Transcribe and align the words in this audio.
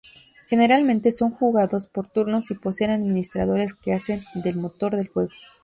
Generalmente 0.47 1.11
son 1.11 1.29
jugados 1.29 1.87
por 1.87 2.07
turnos 2.07 2.49
y 2.49 2.55
poseen 2.55 2.89
administradores 2.89 3.75
que 3.75 3.93
hacen 3.93 4.23
del 4.43 4.55
motor 4.55 4.95
del 4.95 5.09
juego. 5.09 5.29